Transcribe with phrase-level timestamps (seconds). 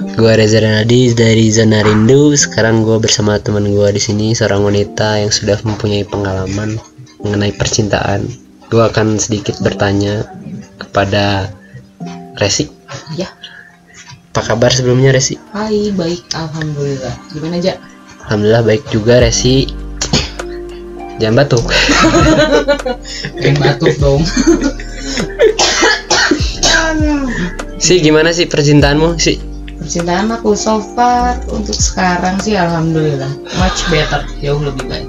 [0.00, 2.32] Gua Reza Renadi dari Zona Rindu.
[2.32, 6.80] Sekarang gua bersama teman gua di sini seorang wanita yang sudah mempunyai pengalaman
[7.20, 8.24] mengenai percintaan.
[8.72, 10.24] Gua akan sedikit bertanya
[10.80, 11.52] kepada
[12.40, 12.72] Resi.
[13.12, 13.28] Ya,
[14.32, 15.36] Apa kabar sebelumnya Resi?
[15.52, 17.14] hai baik, alhamdulillah.
[17.36, 17.76] Gimana aja?
[18.24, 19.68] Alhamdulillah baik juga Resi.
[21.20, 21.64] Jangan batuk.
[23.44, 24.24] Kayak batuk dong.
[27.76, 29.49] Si gimana sih percintaanmu sih?
[29.80, 35.08] Percintaan aku so far untuk sekarang sih alhamdulillah much better, jauh lebih baik.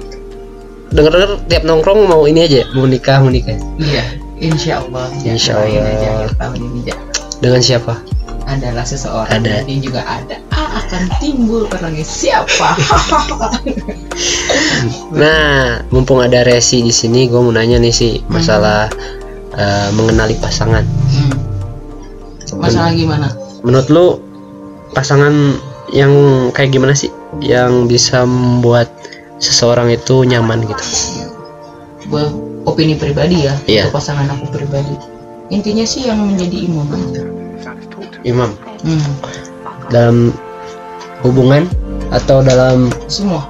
[0.92, 3.56] Dengar-dengar tiap nongkrong mau ini aja, mau nikah, mau nikah.
[3.80, 4.04] Iya,
[4.40, 5.08] insya Allah.
[5.24, 5.84] Ya, Insya Allah.
[5.92, 6.96] aja akhir tahun ini ja.
[7.40, 7.94] Dengan siapa?
[8.46, 9.64] adalah seseorang Ada.
[9.64, 12.74] ini juga ada ah, akan timbul orangnya siapa
[15.14, 18.90] Nah, mumpung ada Resi di sini, gue mau nanya nih sih masalah
[19.54, 20.82] eh, mengenali pasangan.
[20.82, 21.32] Hmm.
[22.60, 23.32] masalah gimana
[23.64, 24.06] Menurut lu
[24.92, 25.32] pasangan
[25.92, 26.12] yang
[26.52, 27.12] kayak gimana sih?
[27.40, 28.92] Yang bisa membuat
[29.42, 30.84] seseorang itu nyaman gitu?
[32.08, 32.28] Gua
[32.68, 33.88] opini pribadi ya Iya.
[33.88, 34.94] untuk pasangan aku pribadi.
[35.50, 36.86] Intinya sih yang menjadi imam.
[36.88, 37.22] Aja
[38.22, 38.50] Imam.
[38.86, 39.02] Hmm.
[39.90, 40.32] dalam
[41.20, 41.68] hubungan
[42.08, 43.44] atau dalam semua.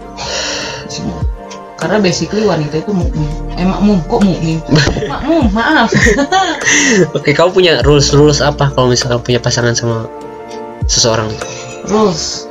[0.90, 1.22] Semua.
[1.78, 3.26] Karena basically wanita itu mukmin.
[3.54, 3.98] Eh makmum.
[4.06, 4.58] Kok mukmin?
[5.12, 5.90] Makmum maaf.
[7.14, 10.06] Oke, kamu punya rules rules apa kalau misalkan punya pasangan sama
[10.86, 11.30] seseorang
[11.90, 12.46] rules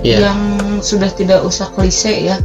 [0.00, 0.32] Iya.
[0.32, 0.40] yang
[0.80, 2.36] sudah tidak usah klise ya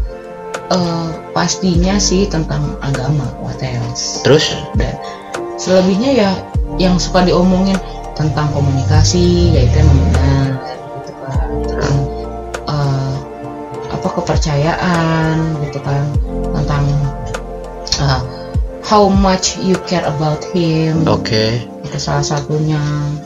[0.72, 4.52] eh, pastinya sih tentang agama what else Terus?
[4.76, 4.92] dan
[5.56, 6.32] selebihnya ya
[6.76, 7.80] yang suka diomongin
[8.20, 10.48] tentang komunikasi ya itu emang benar
[11.00, 11.98] gitu kan tentang
[12.68, 13.14] eh,
[13.96, 16.04] apa kepercayaan gitu kan
[16.60, 16.84] tentang
[18.04, 18.22] eh,
[18.84, 21.64] how much you care about him Oke.
[21.64, 22.80] itu salah satunya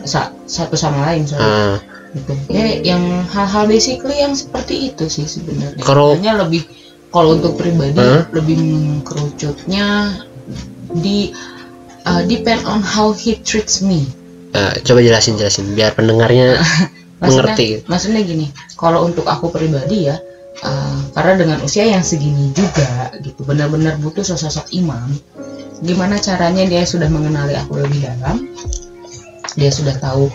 [0.04, 1.44] sa- satu sama lain sorry.
[1.44, 1.78] Ah,
[2.14, 2.34] gitu.
[2.50, 5.82] Ya yang hal-hal basically yang seperti itu sih sebenarnya.
[5.82, 6.64] Kalau- lebih
[7.10, 8.30] kalau untuk pribadi Hah?
[8.30, 10.14] lebih mengkerucutnya
[10.94, 11.34] di
[12.06, 14.06] uh, depend on how he treats me.
[14.50, 16.58] Eh, coba jelasin jelasin biar pendengarnya
[17.22, 17.86] mengerti.
[17.86, 20.18] maksudnya gini kalau untuk aku pribadi ya
[20.64, 25.14] uh, karena dengan usia yang segini juga gitu benar-benar butuh sosok imam
[25.82, 28.48] gimana caranya dia sudah mengenali aku lebih dalam?
[29.54, 30.28] Dia sudah tahu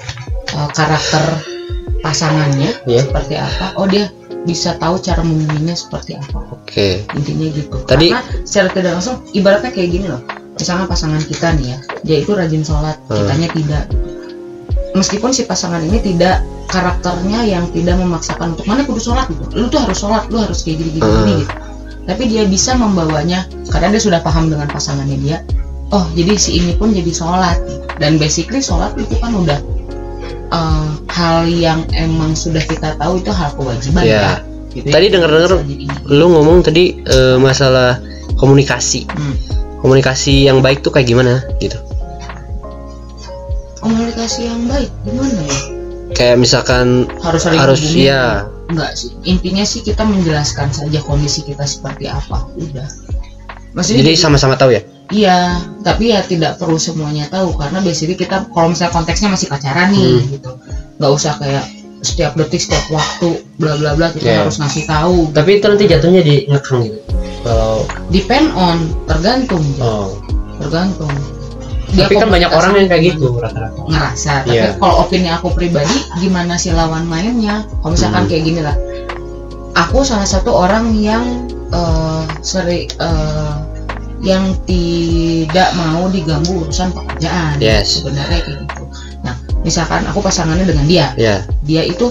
[0.52, 1.22] uh, karakter
[2.00, 3.00] pasangannya Ya.
[3.00, 3.76] seperti apa?
[3.76, 4.12] Oh dia
[4.44, 6.44] bisa tahu cara memilihnya seperti apa.
[6.52, 7.04] Oke.
[7.14, 7.76] intinya gitu.
[7.84, 10.20] Tadi- karena secara tidak langsung ibaratnya kayak gini loh.
[10.54, 13.16] Misalnya pasangan kita nih ya dia itu rajin sholat Hmm.
[13.18, 13.84] kitanya tidak.
[14.94, 16.38] Meskipun si pasangan ini tidak
[16.70, 19.26] karakternya yang tidak memaksakan untuk mana kudu sholat?
[19.26, 19.42] gitu.
[19.52, 21.16] Lu tuh harus sholat lu harus kayak gini gini, Hmm.
[21.20, 21.54] gini gitu
[22.04, 25.38] tapi dia bisa membawanya karena dia sudah paham dengan pasangannya dia
[25.90, 27.56] oh jadi si ini pun jadi sholat
[27.96, 29.58] dan basically sholat itu kan udah
[30.50, 34.20] eh, hal yang emang sudah kita tahu itu hal kewajiban Iya.
[34.20, 34.34] ya
[34.74, 38.02] gitu Tadi dengar-dengar Bisa jadi- lu ngomong tadi eh, masalah
[38.34, 39.06] komunikasi.
[39.06, 39.38] Hmm.
[39.78, 41.78] Komunikasi yang baik tuh kayak gimana gitu?
[43.78, 45.58] komunikasi yang baik gimana ya
[46.14, 52.08] Kayak misalkan harus harus ya enggak sih intinya sih kita menjelaskan saja kondisi kita seperti
[52.08, 52.88] apa udah
[53.74, 54.82] maksudnya jadi sama-sama tahu ya?
[55.12, 59.92] iya tapi ya tidak perlu semuanya tahu karena basically kita kalau misalnya konteksnya masih pacaran
[59.92, 60.32] nih Hmm.
[60.32, 60.50] gitu
[60.96, 61.64] nggak usah kayak
[62.04, 64.38] setiap detik setiap waktu bla bla bla kita Iya.
[64.44, 66.98] harus ngasih tahu Tapi itu nanti jatuhnya di ngekang gitu.
[67.40, 67.80] Kalau
[68.12, 68.76] depend on
[69.08, 70.20] tergantung oh.
[70.60, 71.12] tergantung
[71.96, 73.80] Tapi kan banyak orang yang kayak gitu rata-rata.
[73.84, 74.74] ngerasa tapi Iya.
[74.74, 78.28] kalau opini aku pribadi gimana si lawan mainnya kalau misalkan Hmm.
[78.28, 78.76] kayak gini lah
[79.74, 81.22] aku salah satu orang yang
[81.68, 83.54] eh seri eh,
[84.20, 87.98] yang tidak mau diganggu urusan pekerjaan Yes.
[87.98, 88.84] sebenarnya kayak gitu
[89.20, 91.36] nah misalkan aku pasangannya dengan dia Ya.
[91.60, 92.10] dia itu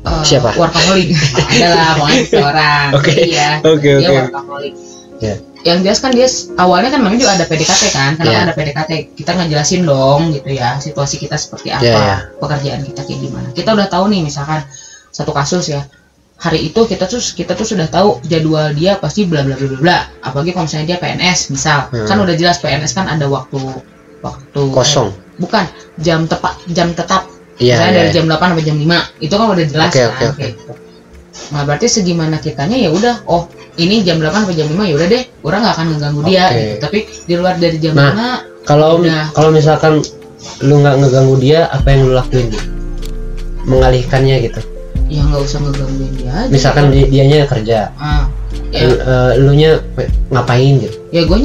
[0.00, 0.54] eh, Siapa?
[0.54, 1.12] workaholic
[1.52, 3.12] adalah pokoknya seorang Oke.
[3.26, 4.16] iya Oke, dia oke.
[4.26, 4.74] workaholic
[5.20, 5.36] Ya.
[5.60, 6.24] Yang jelas kan dia
[6.56, 8.44] awalnya kan namanya juga ada PDKT kan kenapa Ya.
[8.48, 12.16] ada PDKT kita ngejelasin dong gitu ya situasi kita seperti apa Ya, ya.
[12.36, 14.64] pekerjaan kita kayak gimana kita udah tahu nih misalkan
[15.10, 15.84] satu kasus ya
[16.40, 19.78] hari itu kita tuh kita tuh sudah tahu jadwal dia pasti bla bla bla bla
[19.78, 22.08] bla apalagi kalau misalnya dia PNS misal Hmm.
[22.08, 23.60] kan udah jelas PNS kan ada waktu
[24.20, 25.12] waktu Kosong.
[25.12, 25.64] eh, bukan
[25.98, 27.76] jam tepat jam tetap Iya.
[27.76, 28.00] misalnya iya.
[28.00, 30.36] dari jam 8 sampai jam 5 itu kan udah jelas Oke, kan oke, oke.
[30.36, 30.72] kayak gitu.
[31.50, 33.44] Nah, berarti segimana kitanya ya udah oh
[33.80, 36.54] ini jam 8 sampai jam 5 ya udah deh, orang nggak akan ngeganggu dia Oke.
[36.60, 36.74] gitu.
[36.84, 38.28] Tapi di luar dari jam Nah, 5
[38.60, 39.32] Kalau Udah.
[39.32, 40.04] kalau misalkan
[40.60, 42.52] lu nggak ngeganggu dia, apa yang lu lakuin?
[43.64, 44.60] Mengalihkannya gitu.
[45.10, 46.50] ya nggak usah ngegangguin dia aja.
[46.54, 48.30] Misalkan di- dianya kerja, ah,
[48.70, 49.82] ya, eh, lu nya
[50.30, 50.94] ngapain gitu.
[51.10, 51.38] ya gue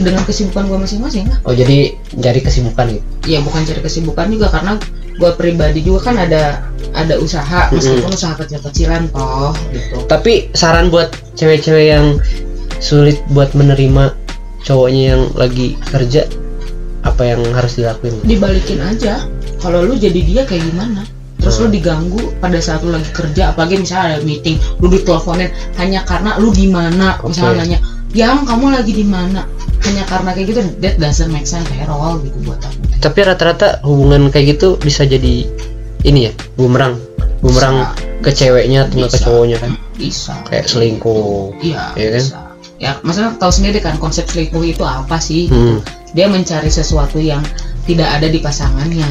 [0.00, 1.36] dengan kesibukan gue masing-masing lah.
[1.44, 3.04] Oh jadi cari kesibukan gitu.
[3.28, 4.80] Ya bukan cari kesibukan juga karena
[5.22, 6.66] gua pribadi juga kan ada
[6.98, 10.02] ada usaha meskipun usaha kecil-kecilan toh gitu.
[10.10, 12.18] Tapi saran buat cewek-cewek yang
[12.82, 14.18] sulit buat menerima
[14.66, 16.26] cowoknya yang lagi kerja
[17.06, 18.18] apa yang harus dilakuin?
[18.26, 19.22] Dibalikin aja.
[19.62, 21.06] Kalau lu jadi dia kayak gimana?
[21.42, 26.06] Terus lu diganggu pada saat lu lagi kerja apalagi misalnya ada meeting lu diteleponin hanya
[26.06, 27.34] karena lu di mana Oke.
[27.34, 27.78] misalnya nanya
[28.14, 29.42] yang kamu lagi di mana
[29.82, 32.78] hanya karena kayak gitu that doesn't make sense at all gitu buat aku.
[33.02, 35.46] Tapi rata-rata hubungan kayak gitu bisa jadi
[36.02, 36.98] ini ya bumerang.
[37.42, 37.90] Bumerang
[38.22, 39.24] ke ceweknya atau ke Bisa.
[39.26, 39.70] cowoknya kan?
[39.98, 40.34] Bisa.
[40.46, 41.58] Kayak selingkuh.
[41.58, 42.22] Iya Iya kan?
[42.22, 42.38] bisa.
[42.78, 45.50] Ya maksudnya tahu sendiri kan konsep selingkuh itu apa sih?
[45.50, 45.82] Hmm,
[46.14, 47.42] dia mencari sesuatu yang
[47.82, 49.06] tidak ada di pasangannya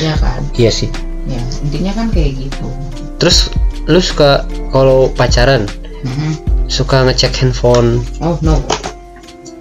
[0.00, 0.40] ya kan?
[0.56, 0.88] Iya sih.
[1.28, 2.68] Ya intinya kan kayak gitu.
[3.20, 3.52] Terus
[3.84, 5.68] lu suka kalau pacaran?
[6.04, 6.32] Mhm.
[6.66, 8.02] suka ngecek handphone?
[8.18, 8.58] Oh no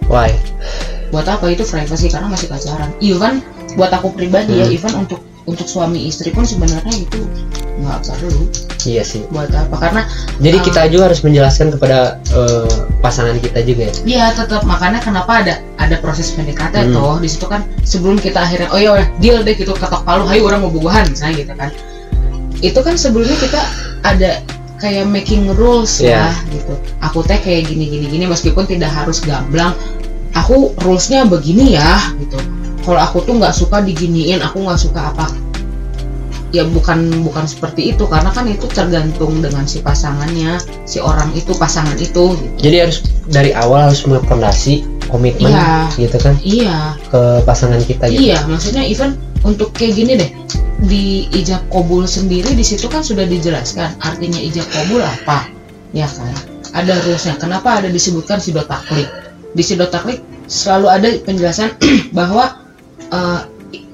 [0.07, 0.31] why?
[1.09, 1.45] Buat apa?
[1.47, 2.91] Itu privacy karena masih pacaran.
[2.99, 3.39] Even
[3.75, 4.75] buat aku pribadi ya Hmm.
[4.75, 7.21] even untuk untuk suami istri pun sebenarnya itu
[7.77, 8.49] nggak perlu.
[8.81, 9.21] Iya sih.
[9.29, 9.75] Buat apa?
[9.77, 10.01] Karena
[10.39, 10.63] jadi Ah.
[10.63, 12.65] kita juga harus menjelaskan kepada eh,
[12.99, 13.93] pasangan kita juga ya?
[14.07, 16.93] Ya tetap makanya kenapa ada ada proses PDKT Hmm.
[16.93, 17.15] toh.
[17.21, 20.65] Di situ kan sebelum kita akhirnya oh ya deal deh gitu ketok palu hayu orang
[20.65, 21.69] mau bubuhan misalnya gitu kan.
[22.59, 23.61] Itu kan sebelumnya kita
[24.01, 24.41] ada
[24.75, 26.31] kayak making rules Iya.
[26.33, 26.73] ya gitu.
[27.01, 29.77] Aku teh kayak gini gini gini meskipun tidak harus gamblang
[30.35, 32.37] aku rulesnya begini ya gitu
[32.85, 35.25] kalau aku tuh nggak suka diginiin aku nggak suka apa
[36.53, 40.55] ya bukan bukan seperti itu karena kan itu tergantung dengan si pasangannya
[40.87, 42.61] si orang itu pasangan itu gitu.
[42.61, 45.91] jadi harus dari awal harus punya fondasi komitmen Iya.
[45.99, 50.31] gitu kan iya ke pasangan kita gitu Iya, maksudnya even untuk kayak gini deh
[50.85, 55.47] di ijab kabul sendiri di situ kan sudah dijelaskan artinya ijab kabul apa,
[55.95, 56.35] ya kan?
[56.75, 57.39] Ada rulesnya.
[57.39, 59.07] Kenapa ada disebutkan sidot taklik?
[59.55, 61.71] Di sidot taklik selalu ada penjelasan
[62.17, 62.59] bahwa
[63.09, 63.41] eh,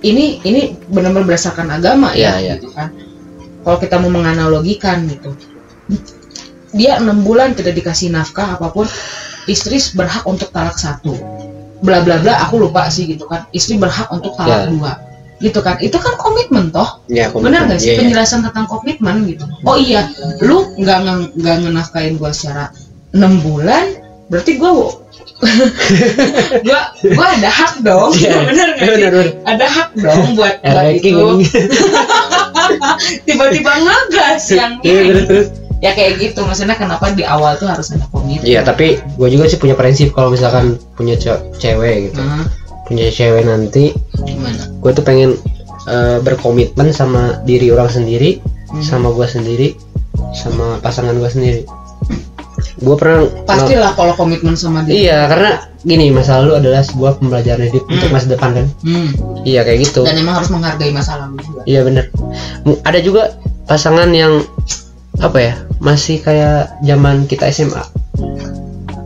[0.02, 2.54] ini ini benar-benar berdasarkan agama ya, Iya, iya.
[2.58, 2.90] gitu kan?
[3.62, 5.38] Kalau kita mau menganalogikan gitu,
[6.74, 8.90] dia enam bulan tidak dikasih nafkah apa pun,
[9.46, 11.14] istri berhak untuk talak satu.
[11.82, 13.46] Bla bla bla aku lupa sih gitu kan.
[13.54, 14.70] Istri berhak untuk talak Ya.
[14.70, 14.92] dua.
[15.42, 15.78] Gitu kan.
[15.82, 17.02] Itu kan komitmen toh.
[17.10, 17.94] Ya benar nggak sih?
[17.94, 18.02] Iya.
[18.06, 19.46] penjelasan tentang komitmen gitu.
[19.66, 20.10] Oh iya
[20.42, 20.98] lu nggak
[21.38, 22.70] nggak ngenafkain gua secara
[23.14, 23.98] enam bulan
[24.30, 24.94] berarti gua
[26.66, 26.80] gua
[27.12, 28.10] gua ada hak dong.
[28.14, 29.04] Iya, benar nggak sih?
[29.04, 29.26] Benar.
[29.46, 31.22] ada hak dong buat buat itu.
[33.24, 35.38] Tiba-tiba ngegas yang Iya, ini.
[35.80, 36.40] ya kayak gitu.
[36.42, 38.44] Maksudnya kenapa di awal tuh harus ada komitmen?
[38.44, 42.46] Iya, tapi gue juga sih punya prinsip kalau misalkan punya ce- cewek gitu, Nah,
[42.86, 44.62] punya cewek nanti, gimana?
[44.78, 45.30] gue tuh pengen
[45.82, 48.38] eh, berkomitmen sama diri orang sendiri,
[48.70, 48.80] Hmm.
[48.80, 49.74] sama gue sendiri,
[50.32, 51.62] sama pasangan gue sendiri.
[52.82, 55.52] Gue pernah pastilah kalau komitmen sama dia Iya, karena
[55.82, 58.66] gini masa lalu adalah sebuah pembelajaran hidup untuk masa depan kan.
[58.82, 59.10] Hmm.
[59.42, 60.02] Iya kayak gitu.
[60.02, 62.06] dan emang harus menghargai masa lalu juga Iya bener.
[62.82, 64.42] Ada juga pasangan yang
[65.18, 67.86] apa ya masih kayak zaman kita SMA.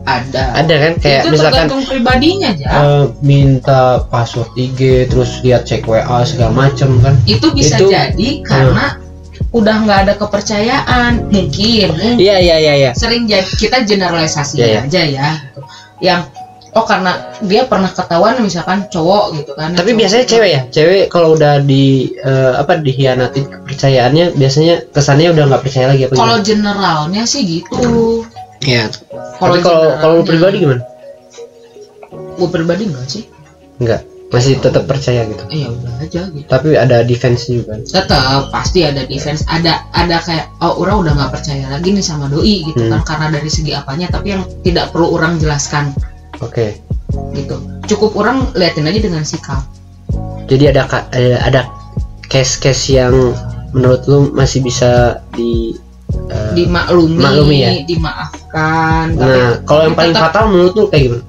[0.06, 5.82] ada Ada kan kayak itu misalkan pribadinya aja eh, minta password IG terus lihat cek
[5.82, 7.18] WA segala macem kan.
[7.26, 9.02] itu bisa itu- jadi karena
[9.56, 12.90] udah nggak ada kepercayaan mungkin Iya iya iya iya.
[12.92, 14.80] sering jadi kita generalisasi Iya, iya.
[14.84, 15.60] aja ya gitu.
[15.98, 16.20] yang
[16.70, 20.60] oh karena dia pernah ketahuan misalkan cowok gitu kan Tapi cowok biasanya itu- cewek ya,
[20.68, 26.14] cewek kalau udah di eh, apa dihianati kepercayaannya biasanya kesannya udah nggak percaya lagi apa
[26.14, 28.22] kalau generalnya sih gitu
[28.60, 28.92] Iya.
[29.36, 30.84] kalau kalau kalau pribadi gimana?
[32.36, 33.24] gue pribadi enggak sih
[33.76, 34.00] Enggak.
[34.26, 35.38] Masih tetap percaya gitu.
[35.48, 37.78] ya udah aja gitu Tapi ada defense juga.
[37.80, 42.26] tetap pasti ada defense ada ada kayak oh orang udah nggak percaya lagi nih sama
[42.26, 42.90] doi gitu Hmm.
[42.92, 45.94] kan karena dari segi apanya tapi yang tidak perlu orang jelaskan
[46.38, 46.82] Oke.
[47.32, 47.54] gitu
[47.86, 49.62] cukup orang liatin aja dengan sikap
[50.44, 51.60] Jadi ada ka- ada, ada
[52.24, 53.14] case-case yang
[53.70, 55.74] menurut lu masih bisa di
[56.28, 57.70] eh, dimaklumi maklumi ya?
[57.84, 61.22] dimaafkan Nah, kalau yang paling tetap- fatal menurut lu kayak gimana?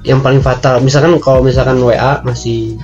[0.00, 2.80] Yang paling fatal, misalkan kalau misalkan WA masih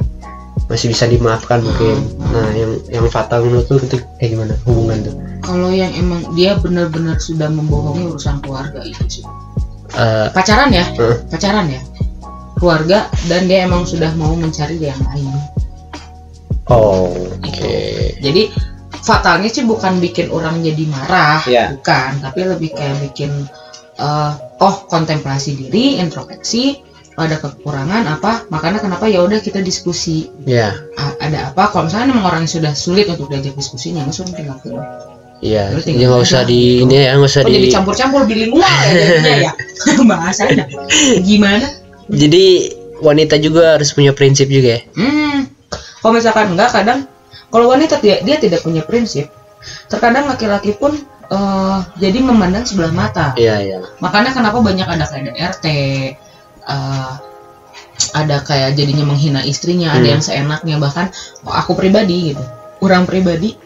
[0.67, 1.97] masih bisa dimaafkan mungkin.
[2.21, 2.33] Hmm.
[2.33, 5.17] Nah, yang yang fatal menurut lu itu kayak gimana hubungan tuh?
[5.47, 9.27] kalau yang emang dia benar-benar sudah membohongi urusan keluarga itu sih
[9.97, 11.81] Eh, pacaran ya eh, pacaran ya
[12.59, 15.31] keluarga dan dia emang sudah mau mencari yang lain
[16.69, 17.49] oh, oke.
[17.49, 17.71] Gitu.
[18.21, 18.43] jadi
[19.01, 21.79] fatalnya sih bukan bikin orang jadi marah Iya.
[21.81, 23.47] bukan tapi lebih kayak bikin
[23.97, 26.83] eh, oh kontemplasi diri introspeksi
[27.17, 30.29] ada kekurangan apa makanya kenapa ya udah kita diskusi.
[30.45, 31.73] Ya, A- ada apa?
[31.73, 34.69] Kalau misalnya emang orang sudah sulit untuk diajak diskusinya nggak usah tinggal ke
[35.41, 35.73] iya.
[35.73, 37.73] Jadi nggak usah di ini ya, nggak usah oh jadi di.
[37.73, 38.69] campur-campur bilingual
[39.25, 39.53] ya ya?
[40.09, 40.65] Bahasanya
[41.25, 41.67] gimana?
[42.13, 42.45] Jadi
[43.01, 44.81] wanita juga harus punya prinsip juga ya.
[44.97, 45.39] hmm.
[46.05, 47.09] Kalau misalkan enggak kadang
[47.49, 49.33] kalau wanita dia, dia tidak punya prinsip
[49.89, 50.93] terkadang laki-laki pun
[51.33, 53.33] eh, jadi memandang sebelah mata.
[53.41, 53.79] Iya iya.
[54.05, 56.21] Makanya kenapa banyak ada kayak
[56.67, 57.13] Eh,
[58.13, 60.13] ada kayak jadinya menghina istrinya ada Hmm.
[60.13, 61.09] yang seenaknya bahkan
[61.43, 62.43] aku pribadi gitu
[62.81, 63.57] orang pribadi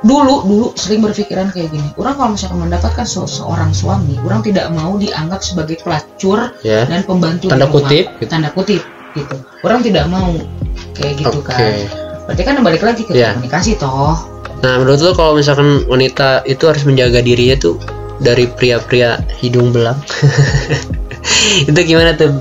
[0.00, 4.68] dulu dulu sering berpikiran kayak gini orang kalau misalkan mendapatkan se- seorang suami orang tidak
[4.70, 7.74] mau dianggap sebagai pelacur ya dan pembantu Tanda rumah.
[7.78, 8.26] kutip, gitu.
[8.26, 10.32] tanda kutip gitu orang tidak mau
[10.92, 11.72] kayak gitu oke kan
[12.26, 13.32] berarti kan balik lagi ke Iya.
[13.34, 14.16] komunikasi toh
[14.60, 17.76] nah menurut lo kalau misalkan wanita itu harus menjaga dirinya tuh
[18.18, 19.96] dari pria-pria hidung belang
[21.70, 22.32] itu gimana tuh?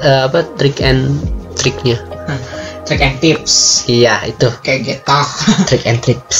[0.00, 1.20] Eh, apa trik and
[1.54, 2.00] triknya
[2.88, 3.84] trick and tips.
[3.86, 4.50] Iya itu.
[4.66, 5.18] Kayak gitu.
[5.70, 6.38] Trick and tricks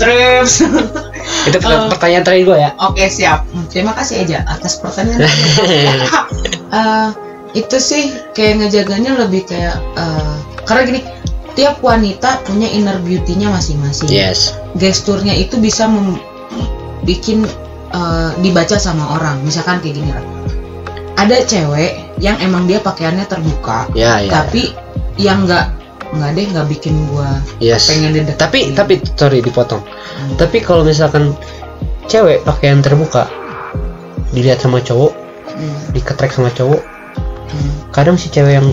[0.00, 0.64] trips.
[1.48, 1.88] Itu Eh.
[1.92, 2.70] pertanyaan terakhir gue ya?
[2.80, 3.44] Oke siap.
[3.68, 5.28] Terima kasih aja atas pertanyaan.
[6.70, 7.08] Eh,
[7.52, 11.00] itu sih kayak ngejaganya lebih kayak eh, karena gini
[11.58, 14.06] tiap wanita punya inner beauty-nya masing-masing.
[14.08, 14.54] yes.
[14.78, 15.90] Gesturnya itu bisa
[17.02, 17.44] bikin
[17.90, 19.42] eh, dibaca sama orang.
[19.42, 20.24] Misalkan kayak gini lah.
[21.20, 24.72] Ada cewek yang emang dia pakaiannya terbuka, ya ya tapi
[25.16, 25.68] yang nggak
[26.10, 28.40] nggak deh nggak bikin gua yes pengen dideketin.
[28.40, 30.36] tapi tapi sorry dipotong Hmm.
[30.36, 31.32] tapi kalau misalkan
[32.04, 33.24] cewek pakaian terbuka
[34.32, 35.12] dilihat sama cowok
[35.50, 36.80] Hmm, diketrek sama cowok
[37.52, 37.70] hmm.
[37.92, 38.68] kadang si cewek yang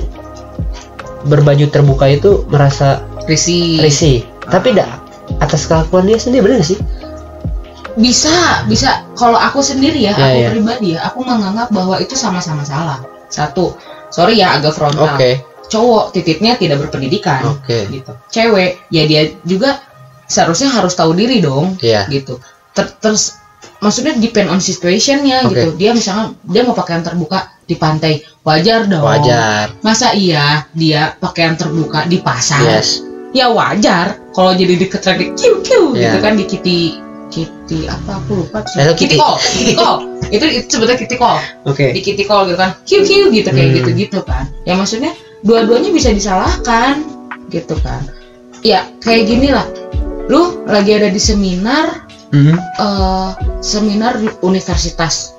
[1.28, 3.80] berbaju terbuka itu merasa risih.
[3.80, 4.88] risih tapi dah
[5.44, 6.80] atas kelakuan dia sendiri bener gak sih
[7.98, 9.04] bisa bisa.
[9.18, 10.50] Kalau aku sendiri ya, Ya, aku ya.
[10.54, 13.02] pribadi ya aku menganggap bahwa itu sama-sama salah.
[13.28, 13.74] Satu
[14.14, 15.18] sorry ya agak frontal.
[15.18, 15.42] Oke.
[15.68, 17.44] Cowok titiknya tidak berpendidikan.
[17.58, 17.90] Oke.
[17.92, 18.12] Gitu.
[18.32, 19.82] Cewek ya dia juga
[20.30, 22.06] seharusnya harus tahu diri dong iya.
[22.08, 22.40] gitu.
[22.72, 23.36] Ter- terus
[23.84, 25.52] maksudnya depend on situationnya Oke.
[25.58, 25.70] gitu.
[25.76, 29.04] Dia misalnya dia mau pakaian terbuka di pantai wajar dong.
[29.04, 29.76] Wajar.
[29.84, 32.64] Masa iya dia pakaian terbuka di pasar?
[32.64, 33.04] Yes.
[33.36, 36.16] Ya wajar kalau jadi diketrek di kiu kiu Iya.
[36.16, 36.46] gitu kan di
[37.28, 38.64] kitty apa aku lupa.
[38.74, 39.18] Hello kitty Kitty.
[39.18, 41.86] call kitty call itu itu sebetulnya kitty call oke.
[41.92, 42.72] Di kitty call gitu kan.
[42.84, 43.78] Kiu kiu gitu kayak Hmm.
[43.80, 44.48] gitu gitu kan.
[44.64, 45.12] Ya maksudnya
[45.44, 47.04] dua-duanya bisa disalahkan
[47.50, 48.04] gitu kan.
[48.64, 49.68] Ya kayak gini lah.
[50.28, 52.56] Lu lagi ada di seminar Mhm.
[52.56, 53.30] eh
[53.62, 55.32] seminar di universitas.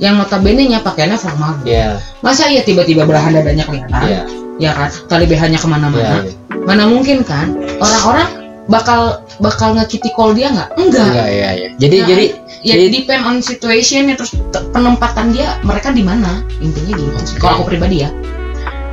[0.00, 1.60] Yang notabene nya pakaiannya formal.
[1.60, 4.00] Iya, masa iya tiba-tiba belahan dadanya kelihatan?
[4.00, 4.20] Iya,
[4.56, 4.88] ya kan?
[5.12, 6.24] Tali BH-nya ke mana-mana?
[6.24, 6.32] Iya.
[6.60, 7.52] mana mungkin kan?
[7.76, 8.39] Orang-orang
[8.70, 9.00] bakal
[9.38, 10.78] bakal ngekiti call dia nggak?
[10.78, 11.06] Enggak.
[11.10, 11.68] Enggak, iya, iya.
[11.76, 12.24] Jadi, Nah, jadi,
[12.62, 16.46] ya jadi- depend on situation ya terus te- penempatan dia mereka di mana?
[16.58, 18.10] Intinya gitu sih kalau aku pribadi ya.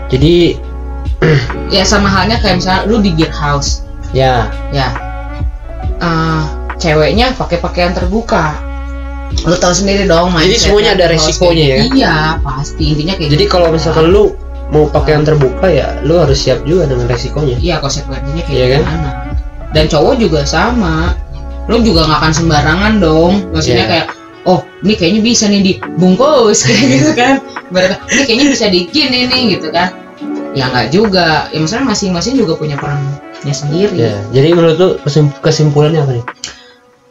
[0.09, 0.57] Jadi,
[1.75, 4.87] ya sama halnya kayak misalnya lu di gear house ya, ya.
[5.97, 6.43] Eh,
[6.77, 8.53] ceweknya pakai pakaian terbuka.
[9.43, 11.77] Lu tahu sendiri dong Jadi semuanya ada resikonya ya?
[11.91, 12.95] iya pasti.
[12.95, 13.51] Intinya kayak jadi gitu.
[13.51, 14.33] kalau misalkan lu
[14.67, 17.59] mau pakaian terbuka ya, lu harus siap juga dengan resikonya.
[17.59, 18.81] iya konsekuensinya kayak Iya kan?
[18.81, 19.09] gimana
[19.71, 21.15] dan cowok juga sama.
[21.67, 23.33] Lu juga nggak akan sembarangan dong.
[23.51, 23.91] Maksudnya Iya.
[23.91, 24.07] kayak
[24.45, 27.35] oh ini kayaknya bisa nih dibungkus kayak gitu kan.
[27.67, 29.91] Berarti, ini kayaknya bisa digini nih gitu kan.
[30.55, 31.51] Ya nggak juga.
[31.51, 33.19] Ya misalnya masing-masing juga punya perannya
[33.51, 33.93] sendiri.
[33.93, 36.25] Ya, jadi menurut kesim- kesimpulannya apa nih?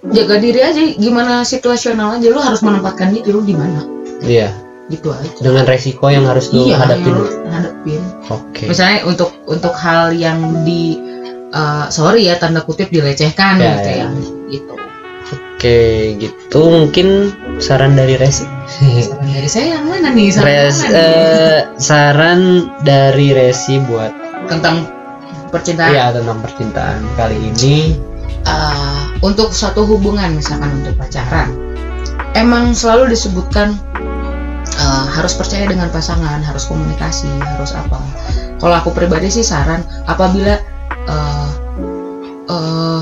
[0.06, 0.80] jaga diri aja.
[0.94, 2.26] Gimana situasional aja.
[2.30, 3.82] Lu harus menempatkan diri lu di mana.
[4.22, 4.54] Iya,
[4.88, 5.28] gitu aja.
[5.36, 7.12] Dengan resiko yang harus lu iya hadapin.
[7.12, 8.00] yang hadapin.
[8.26, 8.64] Oke.
[8.66, 10.98] misalnya untuk untuk hal yang di
[11.48, 13.96] eh, sorry ya tanda kutip dilecehkan Ya, gitu ya.
[13.96, 14.08] ya
[14.48, 14.74] gitu
[15.56, 15.80] Oke,
[16.20, 18.44] gitu mungkin saran dari Resi.
[19.00, 20.92] saran dari saya yang mana nih saran Res, mana nih?
[20.92, 22.40] eh, saran
[22.82, 24.12] dari Resi buat
[24.46, 24.84] tentang
[25.48, 27.96] percintaan ya tentang percintaan kali ini.
[28.44, 31.50] eh, untuk satu hubungan misalkan untuk pacaran
[32.34, 33.74] emang selalu disebutkan
[34.76, 37.96] eh, harus percaya dengan pasangan harus komunikasi harus apa
[38.60, 40.60] kalau aku pribadi sih saran apabila
[41.06, 41.48] eh,
[42.50, 43.00] eh,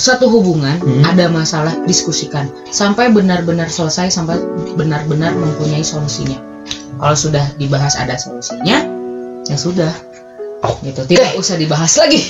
[0.00, 1.02] satu hubungan Hmm.
[1.04, 2.48] ada masalah diskusikan.
[2.70, 4.40] Sampai benar-benar selesai sampai
[4.78, 6.38] benar-benar mempunyai solusinya.
[7.00, 8.80] Kalau sudah dibahas ada solusinya
[9.44, 9.92] ya sudah.
[10.60, 11.04] Oh, gitu.
[11.08, 12.20] Tidak usah dibahas lagi.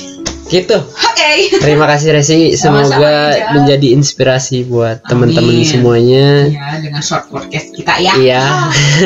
[0.50, 0.74] Gitu.
[0.82, 1.30] oke.
[1.62, 3.54] Terima kasih Resi, semoga Ija.
[3.54, 6.50] menjadi inspirasi buat teman-teman semuanya.
[6.50, 8.14] ya dengan short podcast kita ya.
[8.18, 8.44] Iya.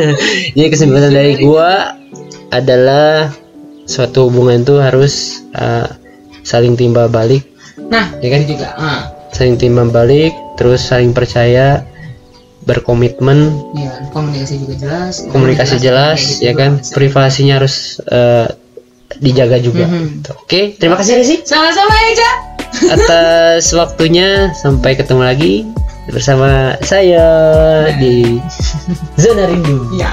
[0.57, 2.01] Jadi kesimpulan dari gua
[2.49, 3.29] adalah
[3.85, 5.85] suatu hubungan itu harus uh,
[6.45, 7.49] saling timbal balik,
[7.91, 8.41] nah ya kan?
[8.45, 9.01] juga ah,
[9.35, 11.83] Saling timbal balik, terus saling percaya,
[12.63, 16.71] berkomitmen, ya komunikasi juga jelas komunikasi jelas, Kayak gitu ya kan?
[16.95, 18.47] Privasinya harus uh,
[19.21, 19.85] dijaga juga.
[19.87, 20.27] Mhm.
[20.43, 22.31] Oke, terima kasih Resi sama-sama Eja
[22.95, 24.51] atas waktunya.
[24.57, 25.55] Sampai ketemu lagi
[26.11, 27.27] bersama saya
[27.99, 28.39] di
[29.19, 29.91] Zona Rindu.
[30.01, 30.11] ya